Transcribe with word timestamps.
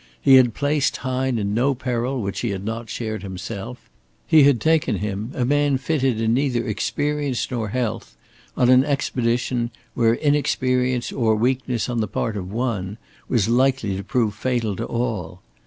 He 0.19 0.33
had 0.37 0.55
placed 0.55 0.97
Hine 0.97 1.37
in 1.37 1.53
no 1.53 1.75
peril 1.75 2.23
which 2.23 2.39
he 2.39 2.49
had 2.49 2.65
not 2.65 2.89
shared 2.89 3.21
himself; 3.21 3.87
he 4.25 4.41
had 4.45 4.59
taken 4.59 4.95
him, 4.95 5.29
a 5.35 5.45
man 5.45 5.77
fitted 5.77 6.19
in 6.19 6.33
neither 6.33 6.65
experience 6.67 7.51
nor 7.51 7.69
health, 7.69 8.17
on 8.57 8.69
an 8.71 8.83
expedition 8.83 9.69
where 9.93 10.15
inexperience 10.15 11.11
or 11.11 11.35
weakness 11.35 11.87
on 11.87 11.99
the 12.01 12.07
part 12.07 12.35
of 12.35 12.51
one 12.51 12.97
was 13.29 13.47
likely 13.47 13.95
to 13.95 14.03
prove 14.03 14.33
fatal 14.33 14.75
to 14.77 14.85
all. 14.85 15.39